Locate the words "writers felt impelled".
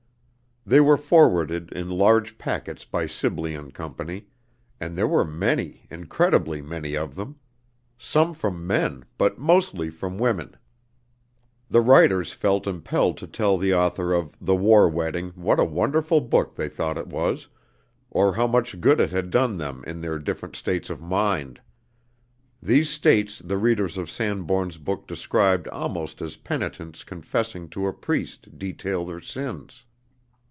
11.81-13.17